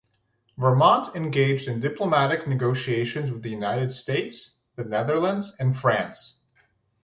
[0.57, 6.39] Vermont engaged in diplomatic negotiations with the United States, the Netherlands, and France.